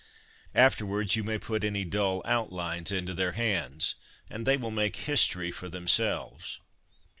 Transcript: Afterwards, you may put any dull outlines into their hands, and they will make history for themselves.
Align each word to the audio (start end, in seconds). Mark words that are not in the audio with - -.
Afterwards, 0.55 1.15
you 1.15 1.23
may 1.23 1.37
put 1.37 1.63
any 1.63 1.85
dull 1.85 2.23
outlines 2.25 2.91
into 2.91 3.13
their 3.13 3.33
hands, 3.33 3.93
and 4.31 4.47
they 4.47 4.57
will 4.57 4.71
make 4.71 4.95
history 4.95 5.51
for 5.51 5.69
themselves. 5.69 6.57